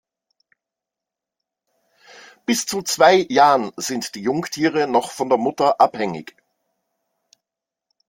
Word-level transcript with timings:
Bis 2.47 2.65
zu 2.65 2.81
zwei 2.81 3.27
Jahren 3.29 3.71
sind 3.77 4.15
die 4.15 4.23
Jungtiere 4.23 4.87
noch 4.87 5.11
von 5.11 5.29
der 5.29 5.37
Mutter 5.37 5.79
abhängig. 5.79 6.35